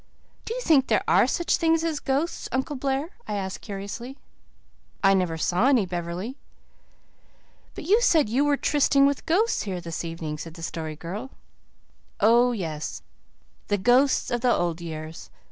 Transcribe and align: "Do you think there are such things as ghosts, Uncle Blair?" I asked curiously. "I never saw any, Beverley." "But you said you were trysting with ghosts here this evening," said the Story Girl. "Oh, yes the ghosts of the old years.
"Do 0.45 0.55
you 0.55 0.61
think 0.61 0.87
there 0.87 1.03
are 1.07 1.27
such 1.27 1.57
things 1.57 1.83
as 1.83 1.99
ghosts, 1.99 2.49
Uncle 2.51 2.75
Blair?" 2.75 3.11
I 3.27 3.35
asked 3.35 3.61
curiously. 3.61 4.17
"I 5.03 5.13
never 5.13 5.37
saw 5.37 5.67
any, 5.67 5.85
Beverley." 5.85 6.37
"But 7.75 7.83
you 7.85 8.01
said 8.01 8.27
you 8.27 8.43
were 8.43 8.57
trysting 8.57 9.05
with 9.05 9.27
ghosts 9.27 9.61
here 9.61 9.79
this 9.79 10.03
evening," 10.03 10.39
said 10.39 10.55
the 10.55 10.63
Story 10.63 10.95
Girl. 10.95 11.29
"Oh, 12.19 12.51
yes 12.51 13.03
the 13.67 13.77
ghosts 13.77 14.31
of 14.31 14.41
the 14.41 14.51
old 14.51 14.81
years. 14.81 15.29